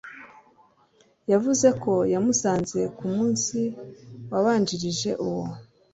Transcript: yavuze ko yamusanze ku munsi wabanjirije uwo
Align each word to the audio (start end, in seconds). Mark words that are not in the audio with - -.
yavuze 1.31 1.67
ko 1.83 1.93
yamusanze 2.13 2.79
ku 2.97 3.05
munsi 3.15 3.59
wabanjirije 4.31 5.11
uwo 5.27 5.43